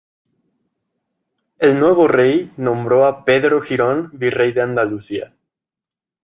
[1.59, 5.35] El "nuevo rey" nombró a Pedro Girón virrey de Andalucía.